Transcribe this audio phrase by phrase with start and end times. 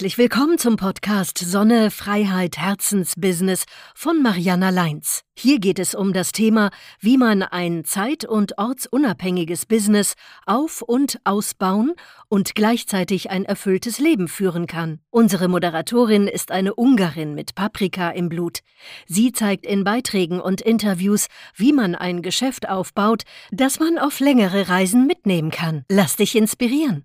[0.00, 5.24] Herzlich willkommen zum Podcast Sonne, Freiheit, Herzensbusiness von Mariana Leins.
[5.36, 6.70] Hier geht es um das Thema,
[7.00, 10.14] wie man ein zeit- und ortsunabhängiges Business
[10.46, 11.92] auf- und ausbauen
[12.30, 15.00] und gleichzeitig ein erfülltes Leben führen kann.
[15.10, 18.60] Unsere Moderatorin ist eine Ungarin mit Paprika im Blut.
[19.06, 24.70] Sie zeigt in Beiträgen und Interviews, wie man ein Geschäft aufbaut, das man auf längere
[24.70, 25.84] Reisen mitnehmen kann.
[25.90, 27.04] Lass dich inspirieren.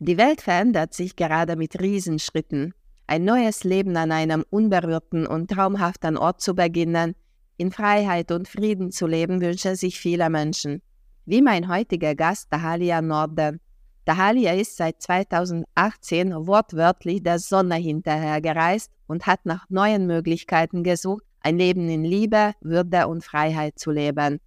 [0.00, 2.74] Die Welt verändert sich gerade mit Riesenschritten.
[3.06, 7.14] Ein neues Leben an einem unberührten und traumhaften Ort zu beginnen,
[7.56, 10.82] in Freiheit und Frieden zu leben, wünschen sich viele Menschen.
[11.24, 13.60] Wie mein heutiger Gast Dahalia Norden.
[14.04, 21.56] Dahalia ist seit 2018 wortwörtlich der Sonne hinterhergereist und hat nach neuen Möglichkeiten gesucht, ein
[21.56, 24.40] Leben in Liebe, Würde und Freiheit zu leben.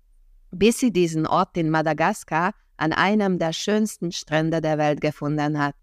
[0.52, 5.76] Bis sie diesen Ort in Madagaskar an einem der schönsten Strände der Welt gefunden hat.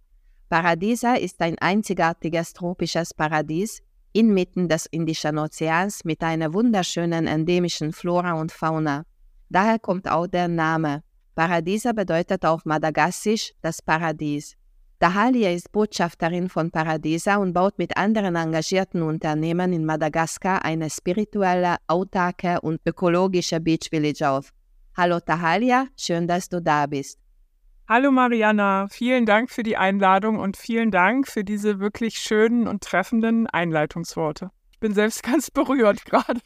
[0.48, 8.34] Paradisa ist ein einzigartiges tropisches Paradies inmitten des Indischen Ozeans mit einer wunderschönen endemischen Flora
[8.34, 9.04] und Fauna.
[9.48, 11.02] Daher kommt auch der Name.
[11.34, 14.56] Paradisa bedeutet auf Madagassisch das Paradies.
[15.00, 21.76] Dahalia ist Botschafterin von Paradisa und baut mit anderen engagierten Unternehmen in Madagaskar eine spirituelle,
[21.88, 24.52] autarke und ökologische Beach Village auf.
[24.96, 27.18] Hallo Tahalia, schön, dass du da bist.
[27.88, 32.84] Hallo Mariana, vielen Dank für die Einladung und vielen Dank für diese wirklich schönen und
[32.84, 34.50] treffenden Einleitungsworte.
[34.70, 36.40] Ich bin selbst ganz berührt gerade.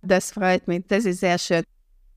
[0.00, 1.64] Das freut mich, das ist sehr schön.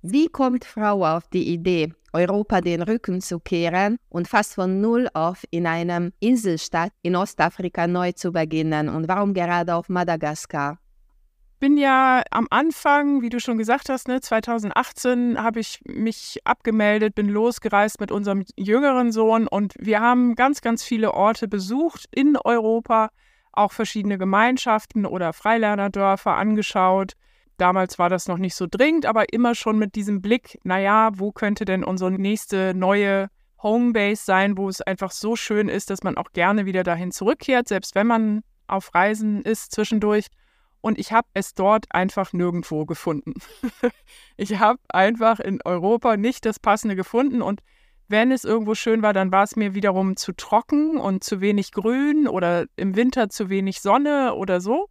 [0.04, 5.08] Wie kommt Frau auf die Idee, Europa den Rücken zu kehren und fast von Null
[5.16, 10.78] auf in einem Inselstadt in Ostafrika neu zu beginnen und warum gerade auf Madagaskar?
[11.60, 17.16] Bin ja am Anfang, wie du schon gesagt hast, ne, 2018 habe ich mich abgemeldet,
[17.16, 22.38] bin losgereist mit unserem jüngeren Sohn und wir haben ganz, ganz viele Orte besucht in
[22.38, 23.10] Europa,
[23.52, 27.14] auch verschiedene Gemeinschaften oder Freilernerdörfer angeschaut.
[27.58, 31.32] Damals war das noch nicht so dringend, aber immer schon mit diesem Blick, naja, wo
[31.32, 33.28] könnte denn unsere nächste neue
[33.62, 37.68] Homebase sein, wo es einfach so schön ist, dass man auch gerne wieder dahin zurückkehrt,
[37.68, 40.28] selbst wenn man auf Reisen ist zwischendurch
[40.82, 43.34] und ich habe es dort einfach nirgendwo gefunden.
[44.38, 47.62] ich habe einfach in Europa nicht das Passende gefunden und
[48.08, 51.72] wenn es irgendwo schön war, dann war es mir wiederum zu trocken und zu wenig
[51.72, 54.90] Grün oder im Winter zu wenig Sonne oder so.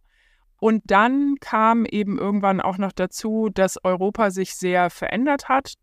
[0.61, 5.73] Und dann kam eben irgendwann auch noch dazu, dass Europa sich sehr verändert hat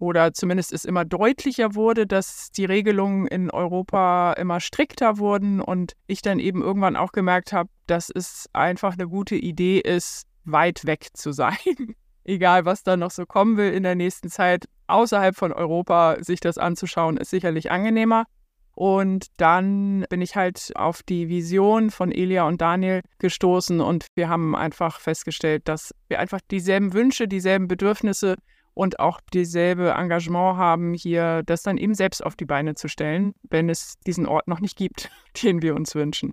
[0.00, 5.92] oder zumindest es immer deutlicher wurde, dass die Regelungen in Europa immer strikter wurden und
[6.06, 10.86] ich dann eben irgendwann auch gemerkt habe, dass es einfach eine gute Idee ist, weit
[10.86, 11.56] weg zu sein.
[12.24, 16.40] Egal, was da noch so kommen will in der nächsten Zeit, außerhalb von Europa sich
[16.40, 18.24] das anzuschauen, ist sicherlich angenehmer.
[18.72, 24.30] Und dann bin ich halt auf die Vision von Elia und Daniel gestoßen und wir
[24.30, 28.36] haben einfach festgestellt, dass wir einfach dieselben Wünsche, dieselben Bedürfnisse
[28.80, 33.34] und auch dieselbe Engagement haben, hier das dann eben selbst auf die Beine zu stellen,
[33.50, 35.10] wenn es diesen Ort noch nicht gibt,
[35.42, 36.32] den wir uns wünschen.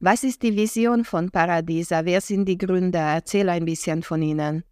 [0.00, 2.06] Was ist die Vision von Paradiesa?
[2.06, 2.98] Wer sind die Gründer?
[2.98, 4.64] Erzähl ein bisschen von ihnen.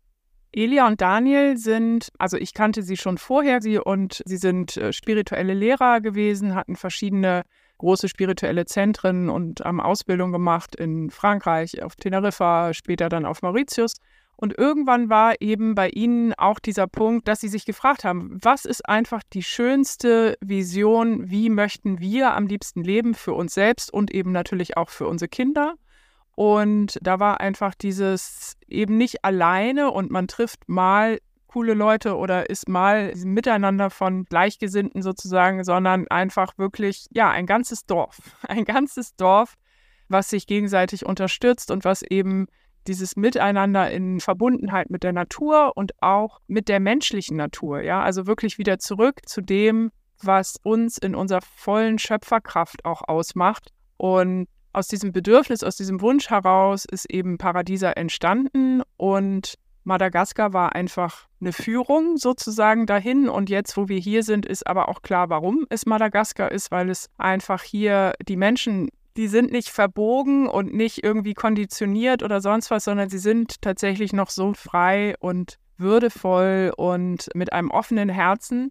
[0.52, 4.90] Elia und Daniel sind, also ich kannte sie schon vorher, sie und sie sind äh,
[4.90, 7.42] spirituelle Lehrer gewesen, hatten verschiedene
[7.76, 13.96] große spirituelle Zentren und haben Ausbildung gemacht in Frankreich, auf Teneriffa, später dann auf Mauritius
[14.40, 18.64] und irgendwann war eben bei ihnen auch dieser Punkt, dass sie sich gefragt haben, was
[18.64, 24.10] ist einfach die schönste Vision, wie möchten wir am liebsten leben für uns selbst und
[24.10, 25.74] eben natürlich auch für unsere Kinder.
[26.34, 32.48] Und da war einfach dieses eben nicht alleine und man trifft mal coole Leute oder
[32.48, 38.16] ist mal miteinander von Gleichgesinnten sozusagen, sondern einfach wirklich, ja, ein ganzes Dorf.
[38.48, 39.56] Ein ganzes Dorf,
[40.08, 42.46] was sich gegenseitig unterstützt und was eben
[42.86, 48.26] dieses Miteinander in Verbundenheit mit der Natur und auch mit der menschlichen Natur, ja, also
[48.26, 49.90] wirklich wieder zurück zu dem,
[50.22, 53.72] was uns in unserer vollen Schöpferkraft auch ausmacht.
[53.96, 59.54] Und aus diesem Bedürfnis, aus diesem Wunsch heraus ist eben Paradiesa entstanden und
[59.84, 63.28] Madagaskar war einfach eine Führung sozusagen dahin.
[63.28, 66.90] Und jetzt, wo wir hier sind, ist aber auch klar, warum es Madagaskar ist, weil
[66.90, 72.70] es einfach hier die Menschen die sind nicht verbogen und nicht irgendwie konditioniert oder sonst
[72.70, 78.70] was, sondern sie sind tatsächlich noch so frei und würdevoll und mit einem offenen Herzen,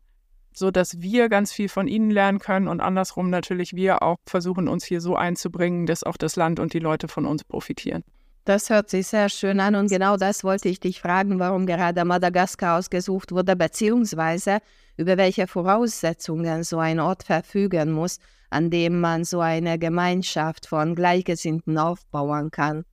[0.53, 4.67] so dass wir ganz viel von ihnen lernen können und andersrum natürlich wir auch versuchen
[4.67, 8.03] uns hier so einzubringen, dass auch das Land und die Leute von uns profitieren.
[8.45, 12.03] Das hört sich sehr schön an und genau das wollte ich dich fragen, warum gerade
[12.05, 14.59] Madagaskar ausgesucht wurde, beziehungsweise
[14.97, 20.95] über welche Voraussetzungen so ein Ort verfügen muss, an dem man so eine Gemeinschaft von
[20.95, 22.85] Gleichgesinnten aufbauen kann.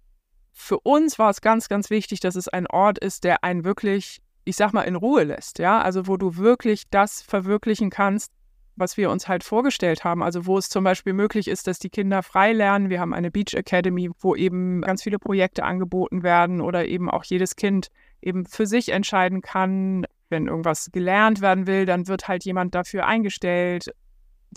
[0.53, 4.23] Für uns war es ganz, ganz wichtig, dass es ein Ort ist, der einen wirklich,
[4.45, 8.33] ich sag mal, in Ruhe lässt, ja, also wo du wirklich das verwirklichen kannst,
[8.77, 10.23] was wir uns halt vorgestellt haben.
[10.23, 12.91] Also wo es zum Beispiel möglich ist, dass die Kinder frei lernen.
[12.91, 17.25] Wir haben eine Beach Academy, wo eben ganz viele Projekte angeboten werden oder eben auch
[17.25, 17.89] jedes Kind
[18.23, 23.07] eben für sich entscheiden kann, wenn irgendwas gelernt werden will, dann wird halt jemand dafür
[23.07, 23.93] eingestellt.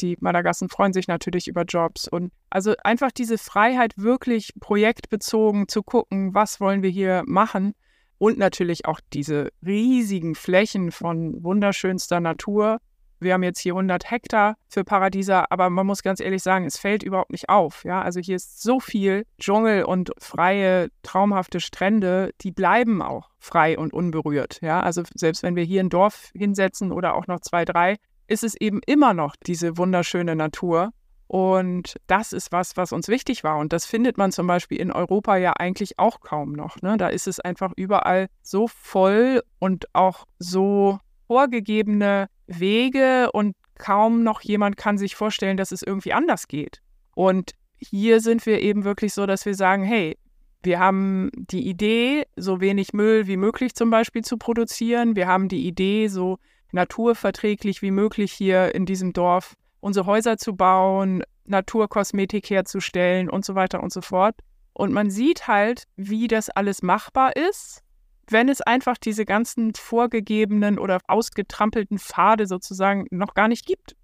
[0.01, 5.84] Die Madagassen freuen sich natürlich über Jobs und also einfach diese Freiheit, wirklich projektbezogen zu
[5.84, 7.74] gucken, was wollen wir hier machen
[8.18, 12.80] und natürlich auch diese riesigen Flächen von wunderschönster Natur,
[13.22, 16.78] wir haben jetzt hier 100 Hektar für Paradieser, aber man muss ganz ehrlich sagen, es
[16.78, 17.84] fällt überhaupt nicht auf.
[17.84, 23.78] Ja, also hier ist so viel Dschungel und freie, traumhafte Strände, die bleiben auch frei
[23.78, 24.62] und unberührt.
[24.62, 27.98] Ja, also selbst wenn wir hier ein Dorf hinsetzen oder auch noch zwei, drei,
[28.30, 30.92] ist es eben immer noch diese wunderschöne Natur.
[31.28, 33.60] Und das ist was, was uns wichtig war.
[33.60, 36.81] Und das findet man zum Beispiel in Europa ja eigentlich auch kaum noch.
[36.81, 36.98] Ne?
[36.98, 40.98] Da ist es einfach überall so voll und auch so
[41.28, 46.81] vorgegebene Wege und kaum noch jemand kann sich vorstellen, dass es irgendwie anders geht.
[47.14, 50.18] Und hier sind wir eben wirklich so, dass wir sagen, hey,
[50.64, 55.16] wir haben die Idee, so wenig Müll wie möglich zum Beispiel zu produzieren.
[55.16, 56.40] Wir haben die Idee, so
[56.71, 63.56] naturverträglich wie möglich hier in diesem Dorf unsere Häuser zu bauen, Naturkosmetik herzustellen und so
[63.56, 64.36] weiter und so fort.
[64.74, 67.83] Und man sieht halt, wie das alles machbar ist
[68.31, 73.95] wenn es einfach diese ganzen vorgegebenen oder ausgetrampelten Pfade sozusagen noch gar nicht gibt.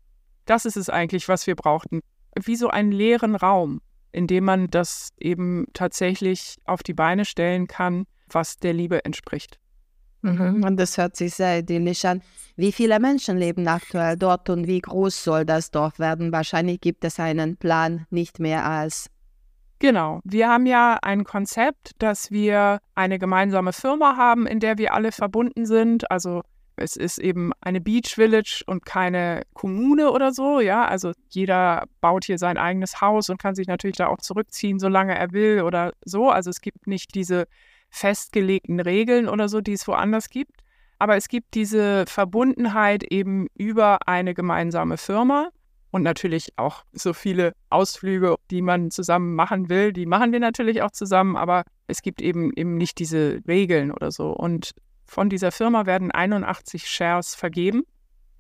[0.46, 2.02] Das ist es eigentlich, was wir brauchten.
[2.36, 3.82] Wie so einen leeren Raum,
[4.12, 9.60] in dem man das eben tatsächlich auf die Beine stellen kann, was der Liebe entspricht.
[10.26, 10.64] Mhm.
[10.64, 12.22] Und das hört sich sehr idyllisch an.
[12.56, 16.32] Wie viele Menschen leben aktuell dort und wie groß soll das Dorf werden?
[16.32, 19.10] Wahrscheinlich gibt es einen Plan, nicht mehr als
[19.80, 20.22] Genau.
[20.24, 25.12] Wir haben ja ein Konzept, dass wir eine gemeinsame Firma haben, in der wir alle
[25.12, 26.10] verbunden sind.
[26.10, 26.44] Also
[26.78, 30.88] es ist eben eine Beach Village und keine Kommune oder so, ja.
[30.88, 35.18] Also jeder baut hier sein eigenes Haus und kann sich natürlich da auch zurückziehen, solange
[35.18, 36.30] er will oder so.
[36.30, 37.46] Also es gibt nicht diese
[37.96, 40.62] festgelegten Regeln oder so, die es woanders gibt.
[41.00, 45.50] Aber es gibt diese Verbundenheit eben über eine gemeinsame Firma
[45.92, 50.82] und natürlich auch so viele Ausflüge, die man zusammen machen will, die machen wir natürlich
[50.82, 54.32] auch zusammen, aber es gibt eben eben nicht diese Regeln oder so.
[54.32, 54.72] Und
[55.06, 57.84] von dieser Firma werden 81 Shares vergeben.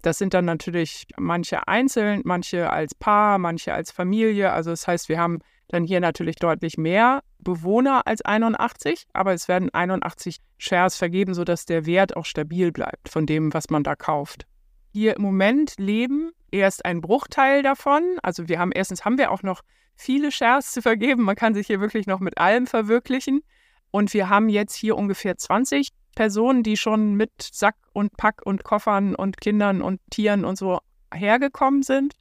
[0.01, 4.51] Das sind dann natürlich manche einzeln, manche als Paar, manche als Familie.
[4.51, 9.47] Also das heißt, wir haben dann hier natürlich deutlich mehr Bewohner als 81, aber es
[9.47, 13.95] werden 81 Shares vergeben, sodass der Wert auch stabil bleibt von dem, was man da
[13.95, 14.45] kauft.
[14.91, 18.01] Hier im Moment leben erst ein Bruchteil davon.
[18.23, 19.61] Also wir haben erstens haben wir auch noch
[19.95, 21.23] viele Shares zu vergeben.
[21.23, 23.41] Man kann sich hier wirklich noch mit allem verwirklichen.
[23.91, 28.63] Und wir haben jetzt hier ungefähr 20 Personen, die schon mit Sack und Pack und
[28.63, 30.79] Koffern und Kindern und Tieren und so
[31.13, 32.13] hergekommen sind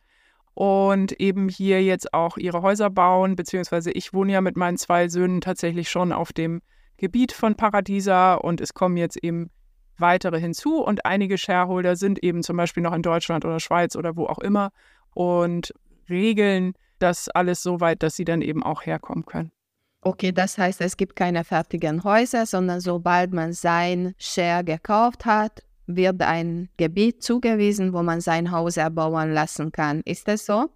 [0.55, 5.09] und eben hier jetzt auch ihre Häuser bauen, beziehungsweise ich wohne ja mit meinen zwei
[5.09, 6.63] Söhnen tatsächlich schon auf dem
[6.97, 9.51] Gebiet von Paradiesa und es kommen jetzt eben
[9.99, 14.17] weitere hinzu und einige Shareholder sind eben zum Beispiel noch in Deutschland oder Schweiz oder
[14.17, 14.71] wo auch immer
[15.13, 15.73] und
[16.09, 19.51] regeln das alles so weit, dass sie dann eben auch herkommen können.
[20.03, 25.63] Okay, das heißt, es gibt keine fertigen Häuser, sondern sobald man sein Share gekauft hat,
[25.87, 30.01] wird ein Gebiet zugewiesen, wo man sein Haus erbauen lassen kann.
[30.05, 30.71] Ist das so?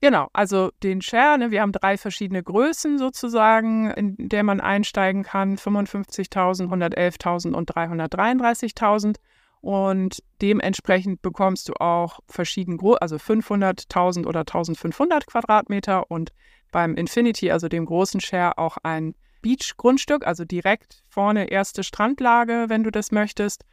[0.00, 5.24] Genau, also den Share, ne, wir haben drei verschiedene Größen sozusagen, in der man einsteigen
[5.24, 9.16] kann, 55.000, 111.000 und 333.000.
[9.60, 16.32] Und dementsprechend bekommst du auch verschieden groß, also 500.000 oder 1.500 Quadratmeter und
[16.70, 22.84] beim Infinity, also dem großen Share, auch ein Beach-Grundstück, also direkt vorne erste Strandlage, wenn
[22.84, 23.64] du das möchtest.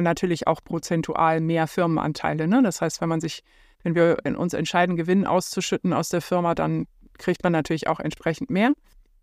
[0.00, 2.48] Natürlich auch prozentual mehr Firmenanteile.
[2.48, 2.62] Ne?
[2.62, 3.44] Das heißt, wenn man sich
[3.84, 6.86] wenn wir uns entscheiden, Gewinn auszuschütten aus der Firma, dann
[7.18, 8.72] kriegt man natürlich auch entsprechend mehr.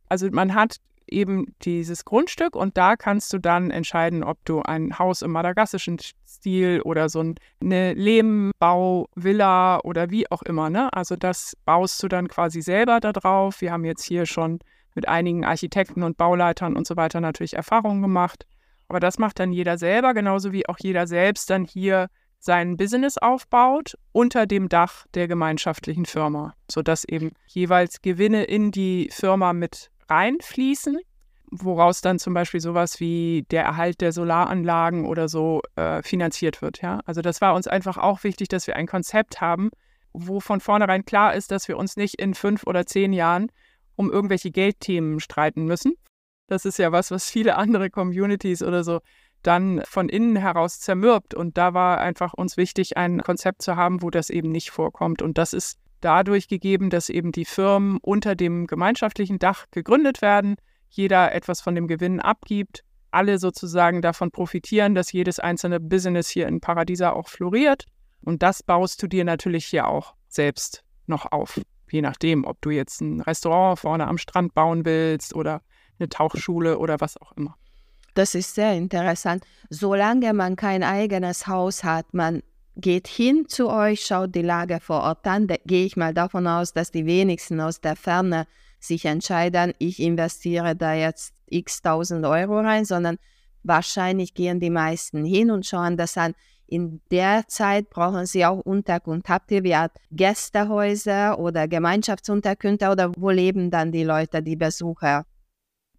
[0.08, 4.98] Also man hat eben dieses Grundstück und da kannst du dann entscheiden, ob du ein
[4.98, 10.70] Haus im madagassischen Stil oder so eine Lehmbau-Villa oder wie auch immer.
[10.70, 10.94] Ne?
[10.94, 13.62] Also das baust du dann quasi selber da drauf.
[13.62, 14.60] Wir haben jetzt hier schon
[14.94, 18.46] mit einigen Architekten und Bauleitern und so weiter natürlich Erfahrungen gemacht.
[18.92, 23.18] Aber das macht dann jeder selber, genauso wie auch jeder selbst dann hier sein Business
[23.18, 29.92] aufbaut unter dem Dach der gemeinschaftlichen Firma, sodass eben jeweils Gewinne in die Firma mit
[30.10, 31.00] reinfließen.
[31.52, 36.82] woraus dann zum Beispiel sowas wie der Erhalt der Solaranlagen oder so äh, finanziert wird.
[36.82, 37.00] Ja?
[37.06, 39.70] Also das war uns einfach auch wichtig, dass wir ein Konzept haben,
[40.12, 43.54] wo von vornherein klar ist, dass wir uns nicht in fünf oder zehn Jahren
[43.96, 45.94] um irgendwelche Geldthemen streiten müssen.
[46.52, 49.00] Das ist ja was, was viele andere Communities oder so
[49.42, 51.34] dann von innen heraus zermürbt.
[51.34, 55.22] Und da war einfach uns wichtig, ein Konzept zu haben, wo das eben nicht vorkommt.
[55.22, 60.58] Und das ist dadurch gegeben, dass eben die Firmen unter dem gemeinschaftlichen Dach gegründet werden,
[60.90, 66.50] jeder etwas von dem Gewinn abgibt, alle sozusagen davon profitieren, dass jedes einzelne Business hier
[66.50, 67.86] in Paradiesa auch floriert.
[68.26, 71.62] Und das baust du dir natürlich hier auch selbst noch auf.
[71.90, 75.62] Je nachdem, ob du jetzt ein Restaurant vorne am Strand bauen willst oder
[76.02, 77.56] eine Tauchschule oder was auch immer.
[78.14, 79.46] Das ist sehr interessant.
[79.70, 82.44] Solange man kein eigenes Haus hat, man
[82.76, 86.48] geht hin zu euch, schaut die Lage vor Ort an, da gehe ich mal davon
[86.48, 88.48] aus, dass die wenigsten aus der Ferne
[88.80, 93.18] sich entscheiden, ich investiere da jetzt x tausend Euro rein, sondern
[93.64, 96.34] wahrscheinlich gehen die meisten hin und schauen das an.
[96.66, 99.30] In der Zeit brauchen sie auch Unterkunft.
[99.30, 105.26] Habt ihr wie Art Gästehäuser oder Gemeinschaftsunterkünfte oder wo leben dann die Leute, die Besucher?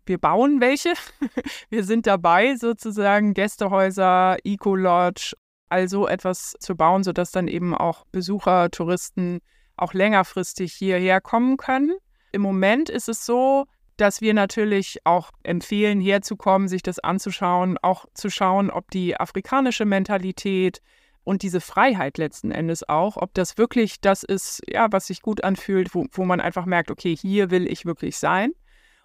[0.06, 0.94] Wir bauen welche.
[1.71, 5.35] Wir sind dabei, sozusagen Gästehäuser, Eco-Lodge,
[5.68, 9.40] also etwas zu bauen, sodass dann eben auch Besucher, Touristen
[9.76, 11.97] auch längerfristig hierher kommen können.
[12.32, 13.66] Im Moment ist es so,
[13.97, 19.85] dass wir natürlich auch empfehlen, herzukommen, sich das anzuschauen, auch zu schauen, ob die afrikanische
[19.85, 20.80] Mentalität
[21.25, 25.44] und diese Freiheit letzten Endes auch, ob das wirklich das ist, ja, was sich gut
[25.44, 28.52] anfühlt, wo, wo man einfach merkt, okay, hier will ich wirklich sein.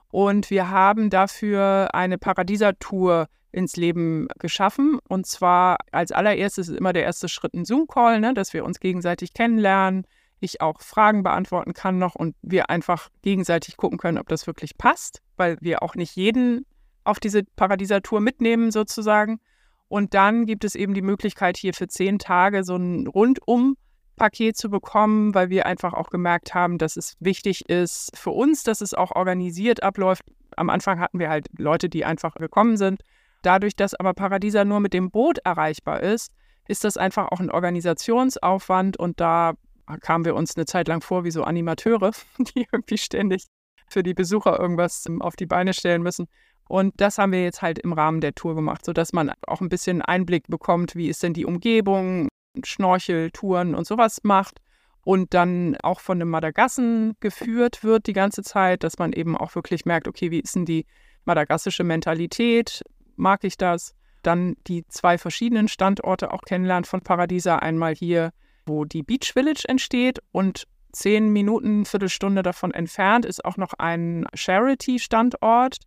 [0.10, 5.00] Und wir haben dafür eine Paradieser-Tour ins Leben geschaffen.
[5.08, 8.80] Und zwar als allererstes ist immer der erste Schritt ein Zoom-Call, ne, dass wir uns
[8.80, 10.06] gegenseitig kennenlernen,
[10.40, 14.78] ich auch Fragen beantworten kann noch und wir einfach gegenseitig gucken können, ob das wirklich
[14.78, 16.66] passt, weil wir auch nicht jeden
[17.04, 19.40] auf diese Paradieser-Tour mitnehmen sozusagen.
[19.88, 23.78] Und dann gibt es eben die Möglichkeit, hier für zehn Tage so ein rundum
[24.18, 28.64] Paket zu bekommen, weil wir einfach auch gemerkt haben, dass es wichtig ist für uns,
[28.64, 30.24] dass es auch organisiert abläuft.
[30.58, 33.02] Am Anfang hatten wir halt Leute, die einfach gekommen sind.
[33.44, 36.32] Dadurch, dass aber Paradiesa nur mit dem Boot erreichbar ist,
[36.68, 39.54] ist das einfach auch ein Organisationsaufwand und da
[40.02, 43.46] kamen wir uns eine Zeit lang vor wie so Animateure, die irgendwie ständig
[43.88, 46.28] für die Besucher irgendwas auf die Beine stellen müssen.
[46.68, 49.70] Und das haben wir jetzt halt im Rahmen der Tour gemacht, sodass man auch ein
[49.70, 52.28] bisschen Einblick bekommt, wie ist denn die Umgebung,
[52.64, 54.60] Schnorcheltouren und sowas macht
[55.08, 59.56] und dann auch von einem Madagassen geführt wird die ganze Zeit, dass man eben auch
[59.56, 60.86] wirklich merkt, okay, wie ist denn die
[61.24, 62.84] madagassische Mentalität?
[63.16, 63.96] Mag ich das?
[64.22, 67.56] Dann die zwei verschiedenen Standorte auch kennenlernen von Paradiesa.
[67.56, 68.34] Einmal hier,
[68.66, 74.26] wo die Beach Village entsteht und zehn Minuten, Viertelstunde davon entfernt ist auch noch ein
[74.34, 75.78] Charity-Standort,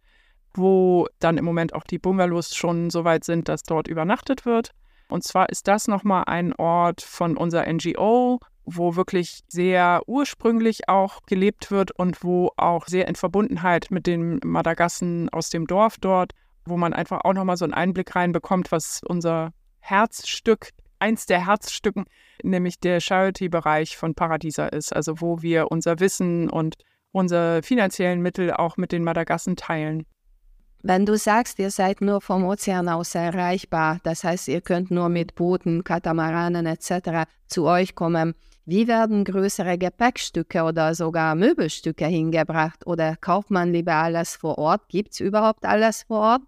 [0.54, 4.72] wo dann im Moment auch die Bungalows schon so weit sind, dass dort übernachtet wird.
[5.10, 11.20] Und zwar ist das nochmal ein Ort von unserer NGO, wo wirklich sehr ursprünglich auch
[11.26, 16.32] gelebt wird und wo auch sehr in Verbundenheit mit den Madagassen aus dem Dorf dort,
[16.64, 22.04] wo man einfach auch nochmal so einen Einblick reinbekommt, was unser Herzstück, eins der Herzstücken,
[22.42, 26.76] nämlich der Charity-Bereich von Paradiesa ist, also wo wir unser Wissen und
[27.12, 30.06] unsere finanziellen Mittel auch mit den Madagassen teilen.
[30.82, 35.10] Wenn du sagst, ihr seid nur vom Ozean aus erreichbar, das heißt, ihr könnt nur
[35.10, 37.28] mit Booten, Katamaranen etc.
[37.46, 38.34] zu euch kommen,
[38.64, 44.88] wie werden größere Gepäckstücke oder sogar Möbelstücke hingebracht oder kauft man lieber alles vor Ort?
[44.88, 46.42] Gibt es überhaupt alles vor Ort?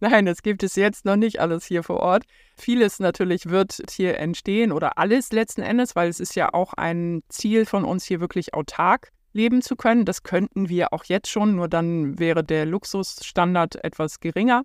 [0.00, 2.24] Nein, es gibt es jetzt noch nicht alles hier vor Ort.
[2.56, 7.22] Vieles natürlich wird hier entstehen oder alles letzten Endes, weil es ist ja auch ein
[7.28, 10.04] Ziel von uns hier wirklich autark leben zu können.
[10.04, 14.62] Das könnten wir auch jetzt schon, nur dann wäre der Luxusstandard etwas geringer.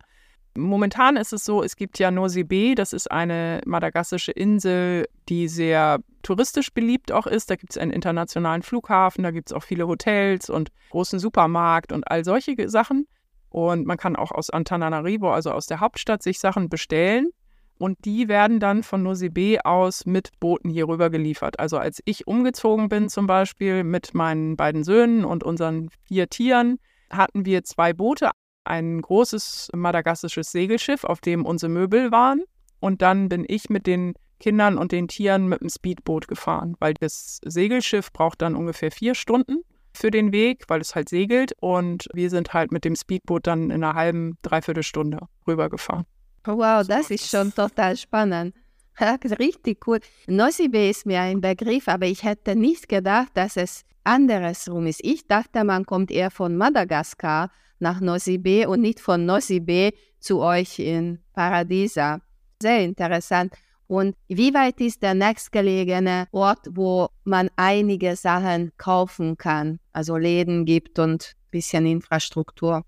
[0.58, 5.50] Momentan ist es so, es gibt ja Nosy Be, das ist eine madagassische Insel, die
[5.50, 7.50] sehr touristisch beliebt auch ist.
[7.50, 11.92] Da gibt es einen internationalen Flughafen, da gibt es auch viele Hotels und großen Supermarkt
[11.92, 13.06] und all solche Sachen.
[13.50, 17.30] Und man kann auch aus Antananarivo, also aus der Hauptstadt, sich Sachen bestellen.
[17.78, 21.60] Und die werden dann von Nosebe aus mit Booten hier rüber geliefert.
[21.60, 26.80] Also als ich umgezogen bin zum Beispiel mit meinen beiden Söhnen und unseren vier Tieren,
[27.10, 28.32] hatten wir zwei Boote.
[28.64, 32.44] Ein großes madagassisches Segelschiff, auf dem unsere Möbel waren.
[32.80, 36.94] Und dann bin ich mit den Kindern und den Tieren mit dem Speedboot gefahren, weil
[36.94, 39.62] das Segelschiff braucht dann ungefähr vier Stunden
[39.94, 41.54] für den Weg, weil es halt segelt.
[41.60, 46.06] Und wir sind halt mit dem Speedboot dann in einer halben, dreiviertel Stunde rübergefahren.
[46.46, 48.54] Wow, das ist schon total spannend.
[49.40, 50.00] Richtig cool.
[50.28, 55.02] Nosibe ist mir ein Begriff, aber ich hätte nicht gedacht, dass es andersrum ist.
[55.04, 59.92] Ich dachte, man kommt eher von Madagaskar nach Nosy Be und nicht von Nosy Be
[60.20, 62.22] zu euch in Paradiesa.
[62.62, 63.54] Sehr interessant.
[63.88, 70.66] Und wie weit ist der nächstgelegene Ort, wo man einige Sachen kaufen kann, also Läden
[70.66, 72.84] gibt und ein bisschen Infrastruktur?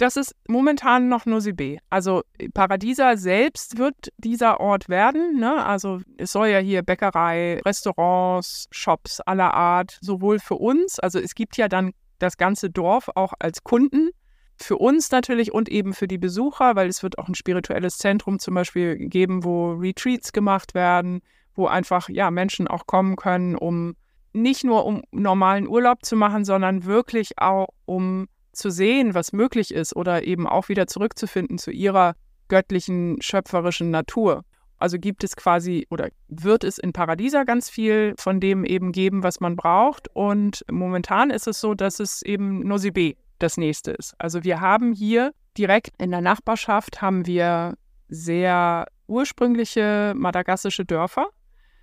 [0.00, 1.76] Das ist momentan noch nur Sibé.
[1.90, 2.22] Also
[2.54, 5.38] Paradiesa selbst wird dieser Ort werden.
[5.38, 5.62] Ne?
[5.62, 11.34] Also es soll ja hier Bäckerei, Restaurants, Shops aller Art, sowohl für uns, also es
[11.34, 14.08] gibt ja dann das ganze Dorf auch als Kunden
[14.56, 18.38] für uns natürlich und eben für die Besucher, weil es wird auch ein spirituelles Zentrum
[18.38, 21.20] zum Beispiel geben, wo Retreats gemacht werden,
[21.54, 23.96] wo einfach ja Menschen auch kommen können, um
[24.32, 29.72] nicht nur um normalen Urlaub zu machen, sondern wirklich auch um zu sehen, was möglich
[29.72, 32.14] ist oder eben auch wieder zurückzufinden zu ihrer
[32.48, 34.44] göttlichen, schöpferischen Natur.
[34.78, 39.22] Also gibt es quasi oder wird es in Paradiesa ganz viel von dem eben geben,
[39.22, 40.08] was man braucht.
[40.14, 44.14] Und momentan ist es so, dass es eben Nosibé das nächste ist.
[44.18, 47.74] Also wir haben hier direkt in der Nachbarschaft haben wir
[48.08, 51.28] sehr ursprüngliche madagassische Dörfer.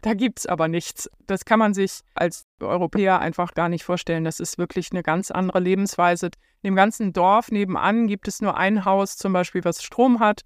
[0.01, 1.09] Da gibt es aber nichts.
[1.25, 4.23] Das kann man sich als Europäer einfach gar nicht vorstellen.
[4.23, 6.27] Das ist wirklich eine ganz andere Lebensweise.
[6.61, 10.41] In dem ganzen Dorf nebenan gibt es nur ein Haus zum Beispiel, was Strom hat.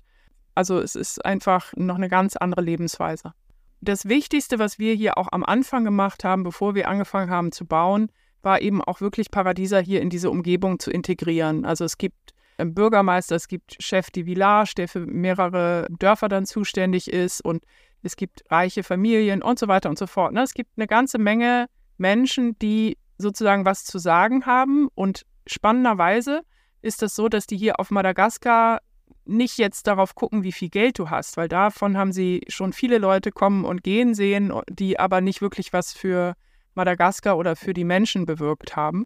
[0.55, 3.33] Also es ist einfach noch eine ganz andere Lebensweise.
[3.81, 7.65] Das Wichtigste, was wir hier auch am Anfang gemacht haben, bevor wir angefangen haben zu
[7.65, 8.11] bauen,
[8.43, 11.65] war eben auch wirklich Paradieser hier in diese Umgebung zu integrieren.
[11.65, 16.45] Also es gibt einen Bürgermeister, es gibt Chef de Village, der für mehrere Dörfer dann
[16.45, 17.63] zuständig ist und
[18.03, 20.33] es gibt reiche Familien und so weiter und so fort.
[20.33, 20.41] Ne?
[20.41, 21.67] Es gibt eine ganze Menge
[21.97, 26.41] Menschen, die sozusagen was zu sagen haben und spannenderweise
[26.81, 28.79] ist es so, dass die hier auf Madagaskar
[29.25, 32.97] nicht jetzt darauf gucken, wie viel Geld du hast, weil davon haben sie schon viele
[32.97, 36.35] Leute kommen und gehen sehen, die aber nicht wirklich was für
[36.73, 39.05] Madagaskar oder für die Menschen bewirkt haben,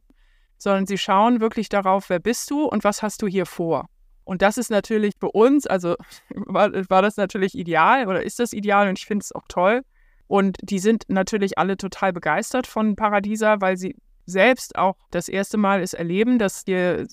[0.58, 3.90] sondern sie schauen wirklich darauf, wer bist du und was hast du hier vor.
[4.26, 5.96] Und das ist natürlich für uns, also
[6.30, 9.82] war, war das natürlich ideal oder ist das ideal und ich finde es auch toll.
[10.28, 13.96] Und die sind natürlich alle total begeistert von Paradiesa, weil sie
[14.26, 17.08] selbst auch das erste Mal es erleben, dass hier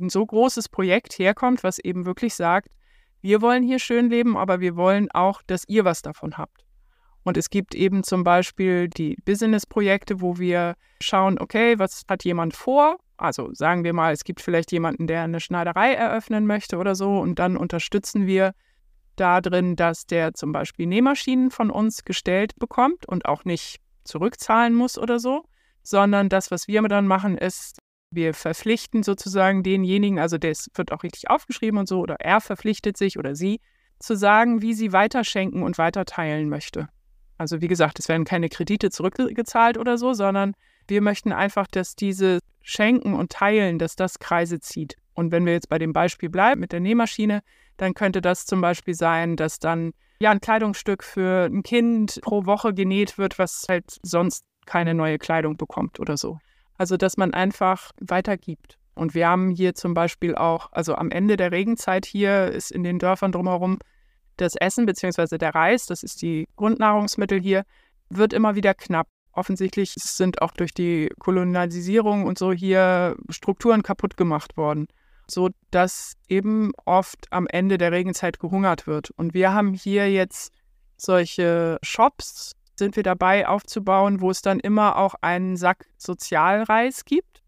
[0.00, 2.68] ein so großes Projekt herkommt, was eben wirklich sagt,
[3.22, 6.65] wir wollen hier schön leben, aber wir wollen auch, dass ihr was davon habt.
[7.26, 12.54] Und es gibt eben zum Beispiel die Business-Projekte, wo wir schauen, okay, was hat jemand
[12.54, 12.98] vor?
[13.16, 17.18] Also sagen wir mal, es gibt vielleicht jemanden, der eine Schneiderei eröffnen möchte oder so.
[17.18, 18.52] Und dann unterstützen wir
[19.16, 24.72] da drin, dass der zum Beispiel Nähmaschinen von uns gestellt bekommt und auch nicht zurückzahlen
[24.72, 25.46] muss oder so,
[25.82, 27.80] sondern das, was wir dann machen, ist,
[28.12, 32.96] wir verpflichten sozusagen denjenigen, also das wird auch richtig aufgeschrieben und so, oder er verpflichtet
[32.96, 33.58] sich oder sie,
[33.98, 36.88] zu sagen, wie sie weiterschenken und weiterteilen möchte.
[37.38, 40.54] Also wie gesagt, es werden keine Kredite zurückgezahlt oder so, sondern
[40.88, 44.96] wir möchten einfach, dass diese Schenken und Teilen, dass das Kreise zieht.
[45.14, 47.42] Und wenn wir jetzt bei dem Beispiel bleiben mit der Nähmaschine,
[47.76, 52.46] dann könnte das zum Beispiel sein, dass dann ja ein Kleidungsstück für ein Kind pro
[52.46, 56.38] Woche genäht wird, was halt sonst keine neue Kleidung bekommt oder so.
[56.78, 58.78] Also dass man einfach weitergibt.
[58.94, 62.82] Und wir haben hier zum Beispiel auch, also am Ende der Regenzeit hier ist in
[62.82, 63.78] den Dörfern drumherum
[64.36, 65.38] das Essen bzw.
[65.38, 67.64] der Reis, das ist die Grundnahrungsmittel hier,
[68.08, 69.08] wird immer wieder knapp.
[69.32, 74.88] Offensichtlich sind auch durch die Kolonialisierung und so hier Strukturen kaputt gemacht worden,
[75.26, 79.10] so dass eben oft am Ende der Regenzeit gehungert wird.
[79.10, 80.52] Und wir haben hier jetzt
[80.96, 87.42] solche Shops, sind wir dabei aufzubauen, wo es dann immer auch einen Sack Sozialreis gibt.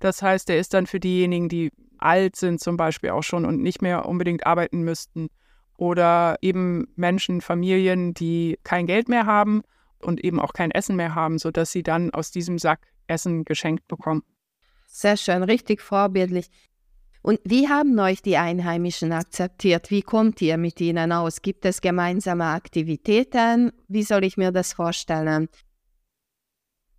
[0.00, 3.60] Das heißt, der ist dann für diejenigen, die alt sind zum Beispiel auch schon und
[3.60, 5.30] nicht mehr unbedingt arbeiten müssten
[5.78, 9.62] oder eben Menschen, Familien, die kein Geld mehr haben
[10.00, 13.88] und eben auch kein Essen mehr haben, sodass sie dann aus diesem Sack Essen geschenkt
[13.88, 14.22] bekommen.
[14.86, 16.50] Sehr schön, richtig vorbildlich.
[17.22, 19.90] Und wie haben euch die Einheimischen akzeptiert?
[19.90, 21.42] Wie kommt ihr mit ihnen aus?
[21.42, 23.72] Gibt es gemeinsame Aktivitäten?
[23.86, 25.48] Wie soll ich mir das vorstellen?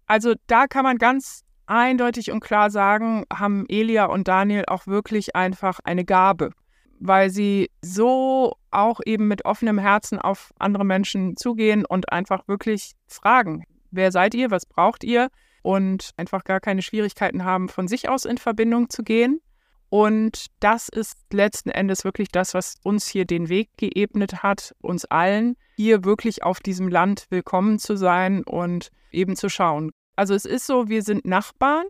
[0.06, 5.36] Also da kann man ganz eindeutig und klar sagen, haben Elia und Daniel auch wirklich
[5.36, 6.52] einfach eine Gabe
[7.00, 12.94] weil sie so auch eben mit offenem Herzen auf andere Menschen zugehen und einfach wirklich
[13.08, 15.30] fragen, wer seid ihr, was braucht ihr
[15.64, 19.42] und einfach gar keine Schwierigkeiten haben, von sich aus in Verbindung zu gehen.
[19.90, 25.06] Und das ist letzten Endes wirklich das, was uns hier den Weg geebnet hat, uns
[25.06, 29.92] allen hier wirklich auf diesem Land willkommen zu sein und eben zu schauen.
[30.16, 31.86] Also es ist so, wir sind Nachbarn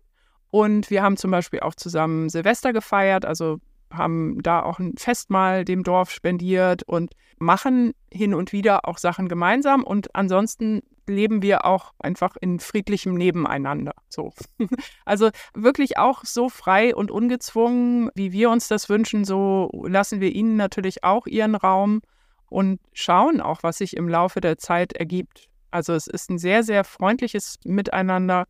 [0.50, 3.26] und wir haben zum Beispiel auch zusammen Silvester gefeiert.
[3.26, 3.60] Also
[3.91, 9.28] haben da auch ein Festmahl dem Dorf spendiert und machen hin und wieder auch Sachen
[9.28, 9.84] gemeinsam.
[9.84, 13.93] Und ansonsten leben wir auch einfach in friedlichem Nebeneinander.
[14.08, 14.32] So.
[15.06, 20.32] Also wirklich auch so frei und ungezwungen, wie wir uns das wünschen, so lassen wir
[20.32, 22.02] ihnen natürlich auch ihren Raum
[22.49, 25.49] und schauen auch, was sich im Laufe der Zeit ergibt.
[25.71, 28.45] Also es ist ein sehr, sehr freundliches Miteinander.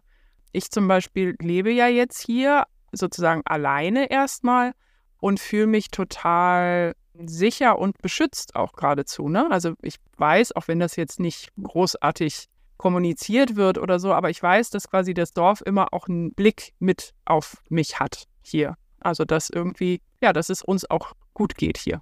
[0.52, 4.73] Ich zum Beispiel lebe ja jetzt hier sozusagen alleine erstmal
[5.19, 9.29] und fühle mich total sicher und beschützt auch geradezu.
[9.29, 9.49] Ne?
[9.51, 12.45] Also ich weiß, auch wenn das jetzt nicht großartig
[12.77, 16.73] kommuniziert wird oder so, aber ich weiß, dass quasi das Dorf immer auch einen Blick
[16.79, 18.75] mit auf mich hat hier.
[19.01, 22.01] Also dass irgendwie, ja, dass es uns auch gut geht hier.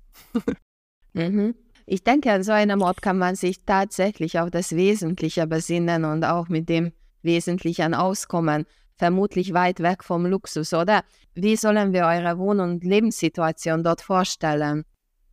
[1.13, 1.55] mhm.
[1.89, 6.25] Ich denke, an so einem Ort kann man sich tatsächlich auf das Wesentliche besinnen und
[6.25, 8.65] auch mit dem Wesentlichen auskommen.
[8.97, 11.03] Vermutlich weit weg vom Luxus, oder?
[11.35, 14.85] Wie sollen wir eure Wohn- und Lebenssituation dort vorstellen?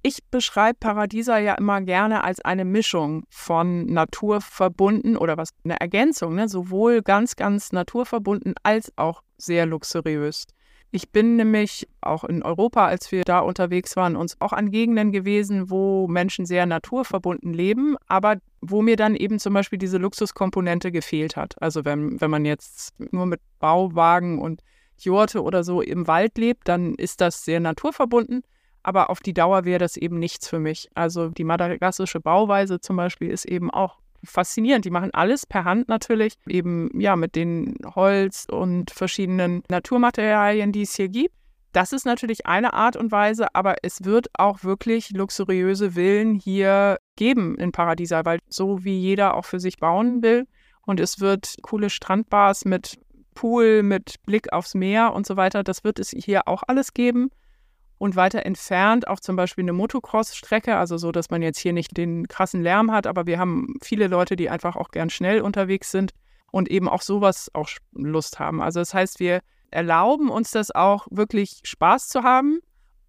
[0.03, 6.35] Ich beschreibe Paradiesa ja immer gerne als eine Mischung von naturverbunden oder was eine Ergänzung,
[6.35, 6.46] ne?
[6.46, 10.44] sowohl ganz, ganz naturverbunden als auch sehr luxuriös.
[10.90, 15.11] Ich bin nämlich auch in Europa, als wir da unterwegs waren, uns auch an Gegenden
[15.11, 18.37] gewesen, wo Menschen sehr naturverbunden leben, aber
[18.70, 21.61] wo mir dann eben zum Beispiel diese Luxuskomponente gefehlt hat.
[21.61, 24.62] Also wenn, wenn man jetzt nur mit Bauwagen und
[24.98, 28.42] Jurte oder so im Wald lebt, dann ist das sehr naturverbunden.
[28.83, 30.88] Aber auf die Dauer wäre das eben nichts für mich.
[30.94, 34.85] Also die madagassische Bauweise zum Beispiel ist eben auch faszinierend.
[34.85, 40.83] Die machen alles per Hand natürlich, eben ja mit den Holz und verschiedenen Naturmaterialien, die
[40.83, 41.35] es hier gibt.
[41.75, 46.99] Das ist natürlich eine Art und Weise, aber es wird auch wirklich luxuriöse Villen hier
[47.17, 50.47] geben in Paradiesa, weil so wie jeder auch für sich bauen will.
[50.87, 52.97] Und es wird coole Strandbars mit
[53.35, 55.65] Pool, mit Blick aufs Meer und so weiter.
[55.65, 57.31] Das wird es hier auch alles geben
[57.99, 61.97] und weiter entfernt auch zum Beispiel eine Motocross-Strecke, also so, dass man jetzt hier nicht
[61.97, 65.91] den krassen Lärm hat, aber wir haben viele Leute, die einfach auch gern schnell unterwegs
[65.91, 66.13] sind
[66.53, 68.63] und eben auch sowas auch Lust haben.
[68.63, 69.41] Also das heißt, wir
[69.75, 72.61] erlauben uns das auch wirklich Spaß zu haben